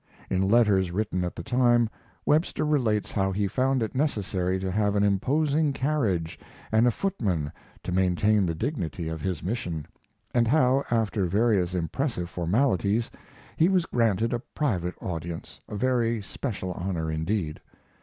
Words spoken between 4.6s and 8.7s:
have an imposing carriage and a footman to maintain the